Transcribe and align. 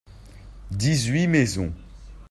dix-huit 0.71 1.27
maisons. 1.27 1.73